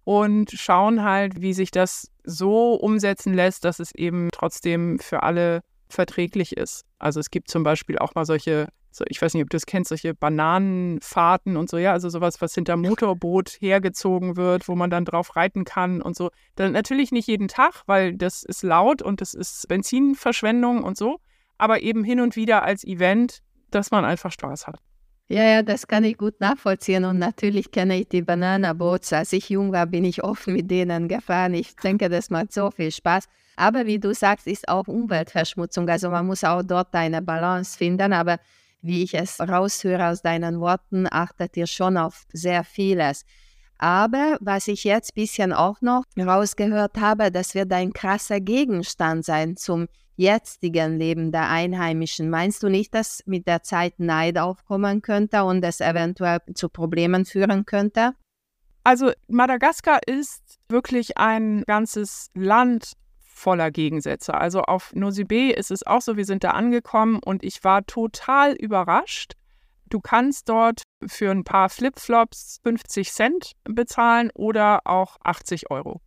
[0.04, 5.62] und schauen halt, wie sich das so umsetzen lässt, dass es eben trotzdem für alle
[5.88, 6.84] verträglich ist.
[6.98, 9.66] Also es gibt zum Beispiel auch mal solche so, ich weiß nicht, ob du das
[9.66, 14.88] kennst, solche Bananenfahrten und so, ja, also sowas, was hinter Motorboot hergezogen wird, wo man
[14.88, 16.30] dann drauf reiten kann und so.
[16.54, 21.18] Dann natürlich nicht jeden Tag, weil das ist laut und das ist Benzinverschwendung und so,
[21.58, 24.80] aber eben hin und wieder als Event, dass man einfach Spaß hat.
[25.28, 29.12] Ja, ja, das kann ich gut nachvollziehen und natürlich kenne ich die Bananaboots.
[29.12, 31.54] Als ich jung war, bin ich oft mit denen gefahren.
[31.54, 33.24] Ich denke, das macht so viel Spaß.
[33.56, 35.88] Aber wie du sagst, ist auch Umweltverschmutzung.
[35.88, 38.12] Also man muss auch dort eine Balance finden.
[38.12, 38.38] Aber
[38.82, 43.24] wie ich es raushöre aus deinen Worten, achtet ihr schon auf sehr vieles.
[43.78, 49.24] Aber was ich jetzt ein bisschen auch noch rausgehört habe, das wird ein krasser Gegenstand
[49.24, 49.86] sein zum
[50.16, 52.30] jetzigen Leben der Einheimischen.
[52.30, 57.26] Meinst du nicht, dass mit der Zeit Neid aufkommen könnte und es eventuell zu Problemen
[57.26, 58.12] führen könnte?
[58.82, 64.32] Also Madagaskar ist wirklich ein ganzes Land voller Gegensätze.
[64.32, 68.54] Also auf Nosy ist es auch so, wir sind da angekommen und ich war total
[68.54, 69.34] überrascht.
[69.88, 76.00] Du kannst dort für ein paar Flipflops 50 Cent bezahlen oder auch 80 Euro.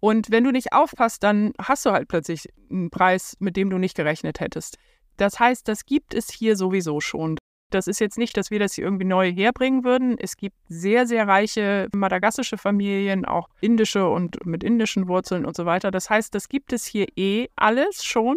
[0.00, 3.78] Und wenn du nicht aufpasst, dann hast du halt plötzlich einen Preis, mit dem du
[3.78, 4.76] nicht gerechnet hättest.
[5.16, 7.38] Das heißt, das gibt es hier sowieso schon.
[7.70, 10.16] Das ist jetzt nicht, dass wir das hier irgendwie neu herbringen würden.
[10.18, 15.66] Es gibt sehr, sehr reiche madagassische Familien, auch indische und mit indischen Wurzeln und so
[15.66, 15.90] weiter.
[15.90, 18.36] Das heißt, das gibt es hier eh alles schon.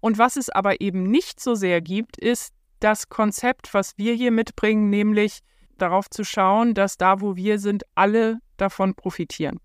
[0.00, 2.53] Und was es aber eben nicht so sehr gibt, ist
[2.84, 5.40] das Konzept, was wir hier mitbringen, nämlich
[5.78, 9.58] darauf zu schauen, dass da, wo wir sind, alle davon profitieren.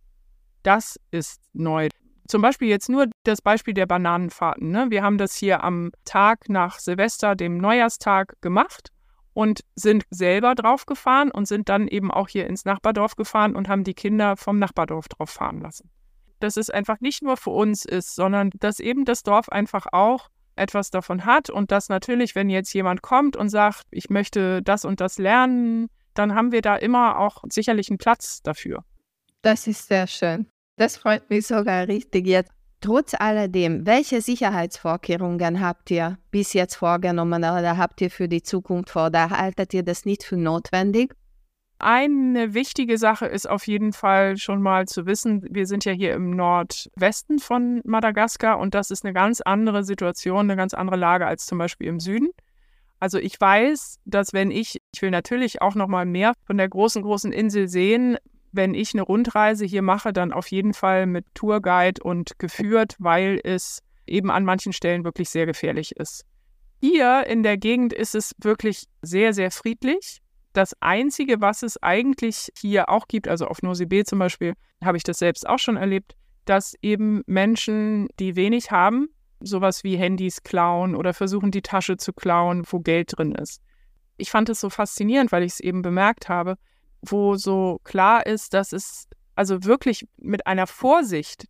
[0.63, 1.89] Das ist neu.
[2.29, 4.71] Zum Beispiel jetzt nur das Beispiel der Bananenfahrten.
[4.71, 4.87] Ne?
[4.89, 8.89] Wir haben das hier am Tag nach Silvester, dem Neujahrstag, gemacht
[9.33, 13.67] und sind selber drauf gefahren und sind dann eben auch hier ins Nachbardorf gefahren und
[13.67, 15.89] haben die Kinder vom Nachbardorf drauf fahren lassen.
[16.39, 20.29] Dass es einfach nicht nur für uns ist, sondern dass eben das Dorf einfach auch
[20.59, 24.85] etwas davon hat und dass natürlich, wenn jetzt jemand kommt und sagt, ich möchte das
[24.85, 28.83] und das lernen, dann haben wir da immer auch sicherlich einen Platz dafür.
[29.41, 30.47] Das ist sehr schön.
[30.75, 32.51] Das freut mich sogar richtig jetzt.
[32.81, 38.91] Trotz alledem, welche Sicherheitsvorkehrungen habt ihr bis jetzt vorgenommen oder habt ihr für die Zukunft
[38.91, 39.09] vor?
[39.09, 41.13] Da haltet ihr das nicht für notwendig?
[41.81, 46.13] Eine wichtige Sache ist auf jeden Fall schon mal zu wissen, wir sind ja hier
[46.13, 51.25] im Nordwesten von Madagaskar und das ist eine ganz andere Situation, eine ganz andere Lage
[51.25, 52.31] als zum Beispiel im Süden.
[52.99, 56.67] Also ich weiß, dass wenn ich, ich will natürlich auch noch mal mehr von der
[56.67, 58.17] großen, großen Insel sehen,
[58.51, 63.39] wenn ich eine Rundreise hier mache, dann auf jeden Fall mit Tourguide und geführt, weil
[63.45, 66.25] es eben an manchen Stellen wirklich sehr gefährlich ist.
[66.81, 70.21] Hier in der Gegend ist es wirklich sehr, sehr friedlich.
[70.53, 75.03] Das Einzige, was es eigentlich hier auch gibt, also auf Nosy zum Beispiel, habe ich
[75.03, 79.09] das selbst auch schon erlebt, dass eben Menschen, die wenig haben,
[79.39, 83.61] sowas wie Handys klauen oder versuchen, die Tasche zu klauen, wo Geld drin ist.
[84.17, 86.57] Ich fand es so faszinierend, weil ich es eben bemerkt habe,
[87.01, 91.45] wo so klar ist, dass es also wirklich mit einer Vorsicht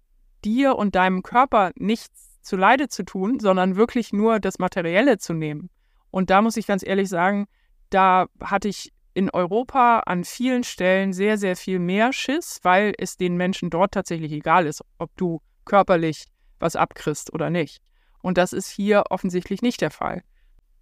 [0.46, 5.34] dir und deinem Körper nichts zu Leide zu tun, sondern wirklich nur das Materielle zu
[5.34, 5.70] nehmen.
[6.12, 7.48] Und da muss ich ganz ehrlich sagen,
[7.90, 13.18] da hatte ich in Europa an vielen Stellen sehr, sehr viel mehr Schiss, weil es
[13.18, 16.26] den Menschen dort tatsächlich egal ist, ob du körperlich
[16.60, 17.82] was abkriegst oder nicht.
[18.22, 20.24] Und das ist hier offensichtlich nicht der Fall.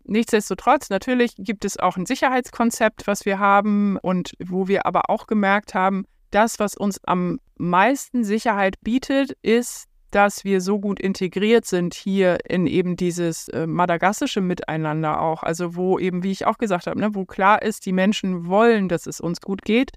[0.03, 5.27] Nichtsdestotrotz, natürlich gibt es auch ein Sicherheitskonzept, was wir haben und wo wir aber auch
[5.27, 11.65] gemerkt haben, das, was uns am meisten Sicherheit bietet, ist, dass wir so gut integriert
[11.65, 15.43] sind hier in eben dieses äh, madagassische Miteinander auch.
[15.43, 18.87] Also wo eben, wie ich auch gesagt habe, ne, wo klar ist, die Menschen wollen,
[18.89, 19.91] dass es uns gut geht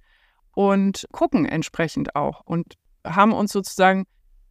[0.53, 2.75] und gucken entsprechend auch und
[3.07, 4.05] haben uns sozusagen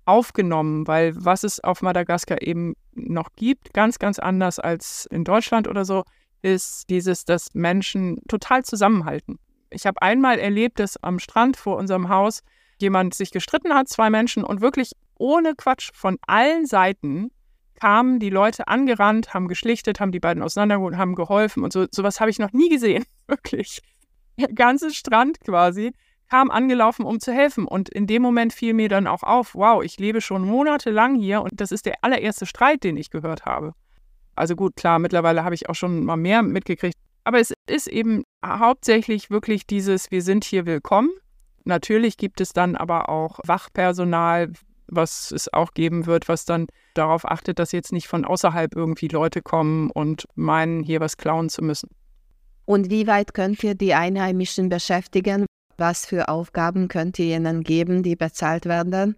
[0.06, 5.68] aufgenommen, weil was es auf Madagaskar eben noch gibt, ganz, ganz anders als in Deutschland
[5.68, 6.04] oder so,
[6.42, 9.38] ist dieses, dass Menschen total zusammenhalten.
[9.70, 12.42] Ich habe einmal erlebt, dass am Strand vor unserem Haus
[12.80, 17.30] jemand sich gestritten hat, zwei Menschen, und wirklich ohne Quatsch von allen Seiten
[17.80, 21.86] kamen die Leute angerannt, haben geschlichtet, haben die beiden auseinandergeholt, haben geholfen und so.
[21.92, 23.82] Sowas habe ich noch nie gesehen, wirklich.
[24.38, 25.92] Der ganze Strand quasi
[26.30, 27.66] kam angelaufen, um zu helfen.
[27.66, 31.42] Und in dem Moment fiel mir dann auch auf, wow, ich lebe schon monatelang hier
[31.42, 33.74] und das ist der allererste Streit, den ich gehört habe.
[34.36, 36.96] Also gut, klar, mittlerweile habe ich auch schon mal mehr mitgekriegt.
[37.24, 41.10] Aber es ist eben hauptsächlich wirklich dieses, wir sind hier willkommen.
[41.66, 44.54] Natürlich gibt es dann aber auch Wachpersonal,
[44.92, 49.08] was es auch geben wird, was dann darauf achtet, dass jetzt nicht von außerhalb irgendwie
[49.08, 51.90] Leute kommen und meinen, hier was klauen zu müssen.
[52.66, 55.46] Und wie weit könnt ihr die Einheimischen beschäftigen?
[55.78, 59.16] Was für Aufgaben könnt ihr ihnen geben, die bezahlt werden?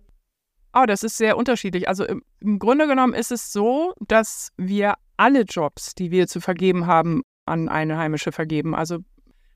[0.73, 1.89] Oh, das ist sehr unterschiedlich.
[1.89, 6.39] Also im, im Grunde genommen ist es so, dass wir alle Jobs, die wir zu
[6.39, 8.73] vergeben haben, an Einheimische vergeben.
[8.73, 8.99] Also,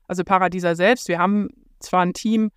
[0.08, 1.48] also Paradieser selbst, wir haben
[1.80, 2.50] zwar ein Team,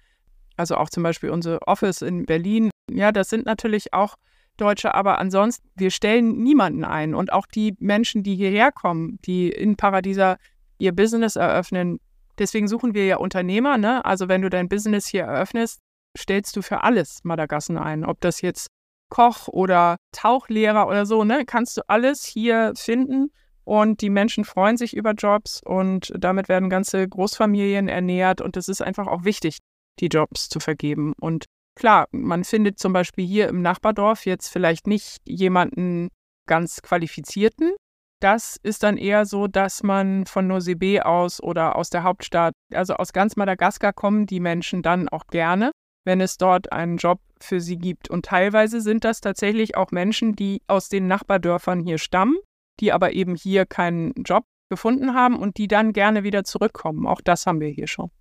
[0.60, 4.16] also auch zum Beispiel unser Office in Berlin, ja, das sind natürlich auch
[4.58, 7.16] Deutsche, aber ansonsten, wir stellen niemanden ein.
[7.16, 10.38] Und auch die Menschen, die hierher kommen, die in Paradieser
[10.80, 12.00] ihr Business eröffnen,
[12.40, 13.78] Deswegen suchen wir ja Unternehmer.
[13.78, 14.04] Ne?
[14.06, 15.82] Also wenn du dein Business hier eröffnest,
[16.18, 18.06] stellst du für alles Madagassen ein.
[18.06, 18.68] Ob das jetzt
[19.10, 21.44] Koch oder Tauchlehrer oder so, ne?
[21.46, 23.32] kannst du alles hier finden.
[23.66, 28.42] Und die Menschen freuen sich über Jobs und damit werden ganze Großfamilien ernährt.
[28.42, 29.60] Und es ist einfach auch wichtig,
[30.00, 31.14] die Jobs zu vergeben.
[31.20, 36.10] Und klar, man findet zum Beispiel hier im Nachbardorf jetzt vielleicht nicht jemanden
[36.48, 37.74] ganz qualifizierten,
[38.20, 42.96] das ist dann eher so, dass man von Nosebe aus oder aus der Hauptstadt, also
[42.96, 45.72] aus ganz Madagaskar kommen die Menschen dann auch gerne,
[46.06, 48.10] wenn es dort einen Job für sie gibt.
[48.10, 52.36] Und teilweise sind das tatsächlich auch Menschen, die aus den Nachbardörfern hier stammen,
[52.82, 57.08] die aber eben hier keinen Job gefunden haben und die dann gerne wieder zurückkommen.
[57.08, 58.12] Auch das haben wir hier schon.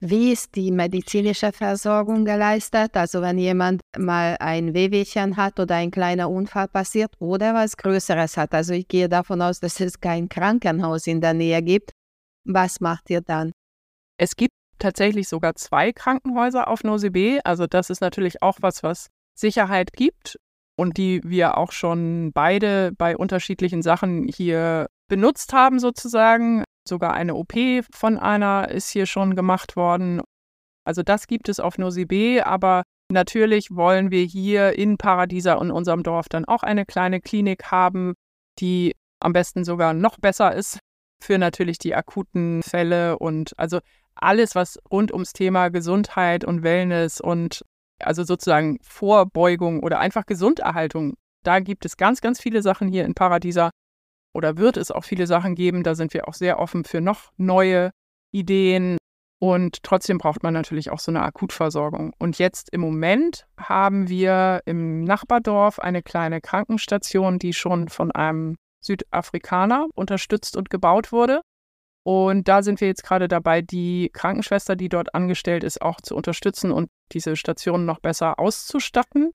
[0.00, 2.96] Wie ist die medizinische Versorgung geleistet?
[2.96, 8.36] Also wenn jemand mal ein Wehwehchen hat oder ein kleiner Unfall passiert oder was Größeres
[8.36, 8.54] hat.
[8.54, 11.90] Also ich gehe davon aus, dass es kein Krankenhaus in der Nähe gibt.
[12.44, 13.50] Was macht ihr dann?
[14.18, 17.40] Es gibt tatsächlich sogar zwei Krankenhäuser auf Nosebe.
[17.42, 20.38] Also das ist natürlich auch was, was Sicherheit gibt
[20.76, 26.62] und die wir auch schon beide bei unterschiedlichen Sachen hier benutzt haben sozusagen.
[26.88, 27.54] Sogar eine OP
[27.92, 30.20] von einer ist hier schon gemacht worden.
[30.84, 36.02] Also das gibt es auf Nosy aber natürlich wollen wir hier in Paradieser und unserem
[36.02, 38.14] Dorf dann auch eine kleine Klinik haben,
[38.58, 40.78] die am besten sogar noch besser ist
[41.22, 43.80] für natürlich die akuten Fälle und also
[44.14, 47.62] alles, was rund ums Thema Gesundheit und Wellness und
[48.00, 51.14] also sozusagen Vorbeugung oder einfach Gesunderhaltung.
[51.44, 53.70] Da gibt es ganz, ganz viele Sachen hier in Paradieser,
[54.32, 55.82] oder wird es auch viele Sachen geben.
[55.82, 57.90] Da sind wir auch sehr offen für noch neue
[58.32, 58.98] Ideen.
[59.40, 62.12] Und trotzdem braucht man natürlich auch so eine Akutversorgung.
[62.18, 68.56] Und jetzt im Moment haben wir im Nachbardorf eine kleine Krankenstation, die schon von einem
[68.80, 71.42] Südafrikaner unterstützt und gebaut wurde.
[72.04, 76.16] Und da sind wir jetzt gerade dabei, die Krankenschwester, die dort angestellt ist, auch zu
[76.16, 79.30] unterstützen und diese Station noch besser auszustatten.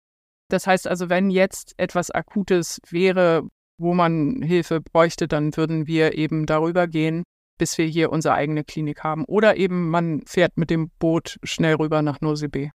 [0.48, 6.16] Das heißt also, wenn jetzt etwas Akutes wäre, wo man Hilfe bräuchte, dann würden wir
[6.16, 7.24] eben darüber gehen,
[7.58, 9.24] bis wir hier unsere eigene Klinik haben.
[9.24, 12.70] Oder eben man fährt mit dem Boot schnell rüber nach Nosebe.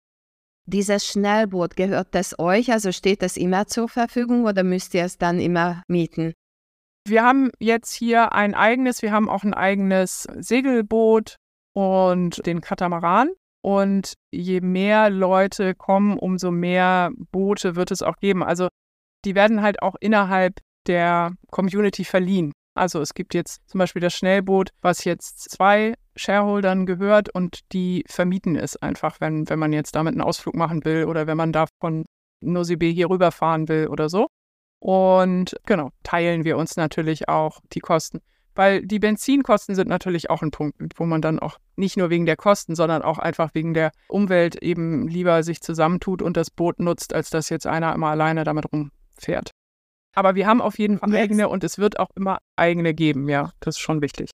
[0.66, 2.70] Dieses Schnellboot, gehört das euch?
[2.70, 6.34] Also steht das immer zur Verfügung oder müsst ihr es dann immer mieten?
[7.08, 11.36] Wir haben jetzt hier ein eigenes, wir haben auch ein eigenes Segelboot
[11.72, 13.30] und den Katamaran.
[13.62, 18.42] Und je mehr Leute kommen, umso mehr Boote wird es auch geben.
[18.42, 18.68] Also
[19.24, 22.52] die werden halt auch innerhalb der Community verliehen.
[22.74, 28.04] Also es gibt jetzt zum Beispiel das Schnellboot, was jetzt zwei Shareholdern gehört und die
[28.06, 31.52] vermieten es einfach, wenn, wenn man jetzt damit einen Ausflug machen will oder wenn man
[31.52, 32.04] da von
[32.42, 34.28] Nosibé hier rüberfahren will oder so.
[34.78, 38.20] Und genau, teilen wir uns natürlich auch die Kosten.
[38.54, 42.26] Weil die Benzinkosten sind natürlich auch ein Punkt, wo man dann auch nicht nur wegen
[42.26, 46.80] der Kosten, sondern auch einfach wegen der Umwelt eben lieber sich zusammentut und das Boot
[46.80, 49.50] nutzt, als dass jetzt einer immer alleine damit rumfährt.
[50.14, 53.52] Aber wir haben auf jeden Fall eigene und es wird auch immer eigene geben, ja.
[53.60, 54.30] Das ist schon wichtig.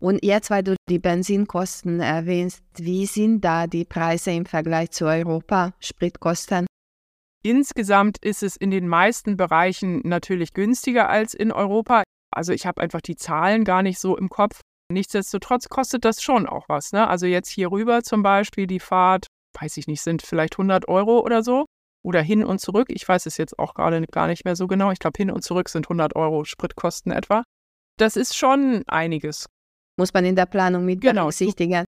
[0.00, 5.06] Und jetzt, weil du die Benzinkosten erwähnst, wie sind da die Preise im Vergleich zu
[5.06, 6.66] Europa, Spritkosten?
[7.42, 12.02] Insgesamt ist es in den meisten Bereichen natürlich günstiger als in Europa.
[12.30, 14.60] Also ich habe einfach die Zahlen gar nicht so im Kopf.
[14.90, 16.92] Nichtsdestotrotz kostet das schon auch was.
[16.92, 17.08] Ne?
[17.08, 19.26] Also jetzt hier rüber zum Beispiel die Fahrt,
[19.60, 21.66] weiß ich nicht, sind vielleicht 100 Euro oder so.
[22.08, 22.86] Oder hin und zurück.
[22.88, 24.90] Ich weiß es jetzt auch gerade gar nicht mehr so genau.
[24.92, 27.44] Ich glaube, hin und zurück sind 100 Euro Spritkosten etwa.
[27.98, 29.44] Das ist schon einiges.
[29.98, 31.84] Muss man in der Planung mit genau, berücksichtigen.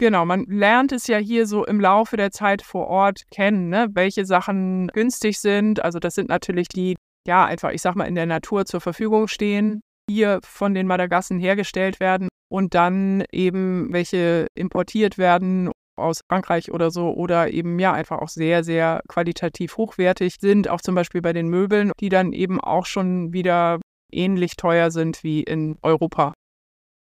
[0.00, 3.86] Genau, man lernt es ja hier so im Laufe der Zeit vor Ort kennen, ne?
[3.92, 5.84] welche Sachen günstig sind.
[5.84, 9.28] Also das sind natürlich die, ja, einfach, ich sag mal, in der Natur zur Verfügung
[9.28, 16.72] stehen, hier von den Madagassen hergestellt werden und dann eben welche importiert werden aus Frankreich
[16.72, 21.22] oder so oder eben ja einfach auch sehr, sehr qualitativ hochwertig sind, auch zum Beispiel
[21.22, 23.80] bei den Möbeln, die dann eben auch schon wieder
[24.10, 26.32] ähnlich teuer sind wie in Europa.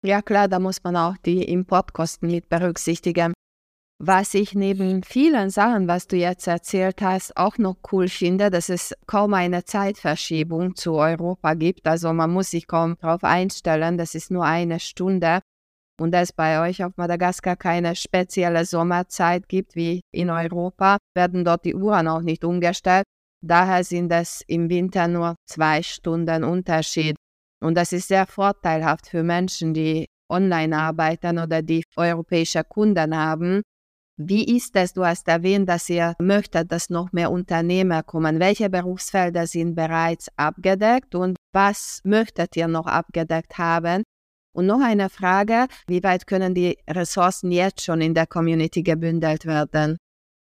[0.06, 3.34] Ja klar, da muss man auch die Importkosten mit berücksichtigen.
[4.06, 8.68] Was ich neben vielen Sachen, was du jetzt erzählt hast, auch noch cool finde, dass
[8.68, 11.88] es kaum eine Zeitverschiebung zu Europa gibt.
[11.88, 15.40] Also man muss sich kaum darauf einstellen, das ist nur eine Stunde.
[16.00, 21.66] Und es bei euch auf Madagaskar keine spezielle Sommerzeit gibt wie in Europa, werden dort
[21.66, 23.06] die Uhren auch nicht umgestellt.
[23.42, 27.16] Daher sind es im Winter nur zwei Stunden Unterschied.
[27.62, 33.62] Und das ist sehr vorteilhaft für Menschen, die online arbeiten oder die europäische Kunden haben.
[34.18, 34.94] Wie ist es?
[34.94, 38.40] Du hast erwähnt, dass ihr möchtet, dass noch mehr Unternehmer kommen.
[38.40, 44.04] Welche Berufsfelder sind bereits abgedeckt und was möchtet ihr noch abgedeckt haben?
[44.56, 49.46] Und noch eine Frage, wie weit können die Ressourcen jetzt schon in der Community gebündelt
[49.46, 49.98] werden?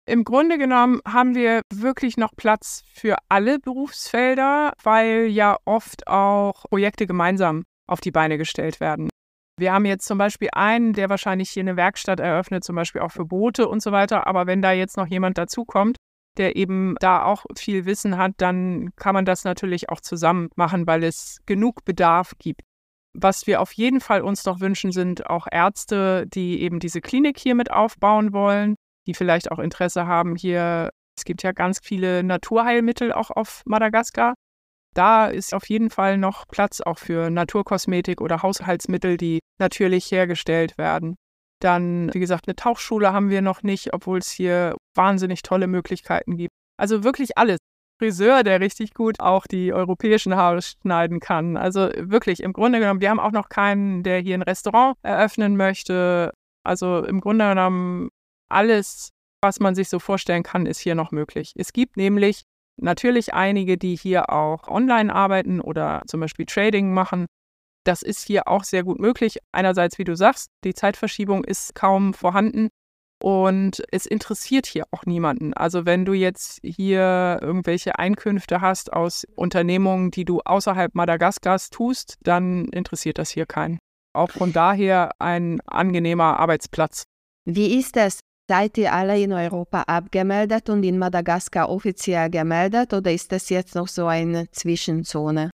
[0.07, 6.63] Im Grunde genommen haben wir wirklich noch Platz für alle Berufsfelder, weil ja oft auch
[6.69, 9.09] Projekte gemeinsam auf die Beine gestellt werden.
[9.59, 13.11] Wir haben jetzt zum Beispiel einen, der wahrscheinlich hier eine Werkstatt eröffnet, zum Beispiel auch
[13.11, 14.25] für Boote und so weiter.
[14.25, 15.97] Aber wenn da jetzt noch jemand dazukommt,
[16.37, 20.87] der eben da auch viel Wissen hat, dann kann man das natürlich auch zusammen machen,
[20.87, 22.61] weil es genug Bedarf gibt.
[23.13, 27.39] Was wir auf jeden Fall uns noch wünschen, sind auch Ärzte, die eben diese Klinik
[27.39, 28.75] hier mit aufbauen wollen
[29.09, 30.91] die vielleicht auch Interesse haben hier.
[31.17, 34.35] Es gibt ja ganz viele Naturheilmittel auch auf Madagaskar.
[34.95, 40.77] Da ist auf jeden Fall noch Platz auch für Naturkosmetik oder Haushaltsmittel, die natürlich hergestellt
[40.77, 41.15] werden.
[41.59, 46.37] Dann, wie gesagt, eine Tauchschule haben wir noch nicht, obwohl es hier wahnsinnig tolle Möglichkeiten
[46.37, 46.53] gibt.
[46.77, 47.57] Also wirklich alles.
[47.99, 51.57] Friseur, der richtig gut auch die europäischen Haare schneiden kann.
[51.57, 55.57] Also wirklich, im Grunde genommen, wir haben auch noch keinen, der hier ein Restaurant eröffnen
[55.57, 56.33] möchte.
[56.63, 58.09] Also im Grunde genommen
[58.49, 59.09] alles,
[59.41, 61.53] was man sich so vorstellen kann, ist hier noch möglich.
[61.55, 62.43] Es gibt nämlich
[62.77, 67.25] natürlich einige, die hier auch online arbeiten oder zum Beispiel Trading machen.
[67.85, 69.39] Das ist hier auch sehr gut möglich.
[69.51, 72.69] Einerseits, wie du sagst, die Zeitverschiebung ist kaum vorhanden
[73.21, 75.53] und es interessiert hier auch niemanden.
[75.53, 82.17] Also wenn du jetzt hier irgendwelche Einkünfte hast aus Unternehmungen, die du außerhalb Madagaskars tust,
[82.21, 83.77] dann interessiert das hier keinen.
[84.13, 87.03] Auch von daher ein angenehmer Arbeitsplatz.
[87.45, 88.19] Wie ist es?
[88.49, 93.75] Seid ihr alle in Europa abgemeldet und in Madagaskar offiziell gemeldet oder ist das jetzt
[93.75, 95.51] noch so eine Zwischenzone?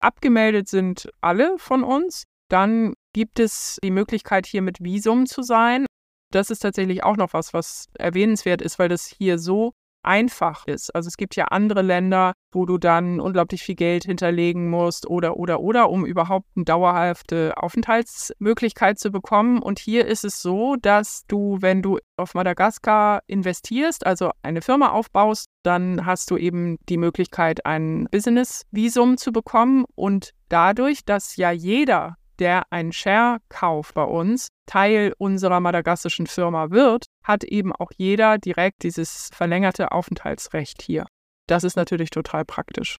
[0.00, 2.22] Abgemeldet sind alle von uns.
[2.48, 5.86] Dann gibt es die Möglichkeit, hier mit Visum zu sein.
[6.30, 9.72] Das ist tatsächlich auch noch was, was erwähnenswert ist, weil das hier so
[10.02, 10.94] einfach ist.
[10.94, 15.36] Also es gibt ja andere Länder, wo du dann unglaublich viel Geld hinterlegen musst oder
[15.36, 19.60] oder oder, um überhaupt eine dauerhafte Aufenthaltsmöglichkeit zu bekommen.
[19.60, 24.90] Und hier ist es so, dass du, wenn du auf Madagaskar investierst, also eine Firma
[24.90, 29.84] aufbaust, dann hast du eben die Möglichkeit, ein Business-Visum zu bekommen.
[29.94, 37.06] Und dadurch, dass ja jeder der einen Share-Kauf bei uns Teil unserer madagassischen Firma wird,
[37.22, 41.06] hat eben auch jeder direkt dieses verlängerte Aufenthaltsrecht hier.
[41.46, 42.96] Das ist natürlich total praktisch.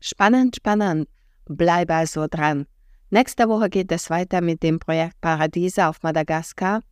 [0.00, 1.08] Spannend, spannend.
[1.46, 2.66] Bleib also dran.
[3.10, 6.82] Nächste Woche geht es weiter mit dem Projekt Paradiese auf Madagaskar.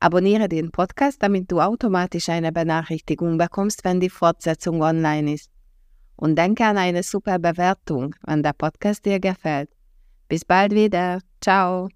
[0.00, 5.50] Abonniere den Podcast, damit du automatisch eine Benachrichtigung bekommst, wenn die Fortsetzung online ist.
[6.16, 9.70] Und denke an eine super Bewertung, wenn der Podcast dir gefällt.
[10.28, 11.20] Bis bald wieder.
[11.40, 11.88] Ciao.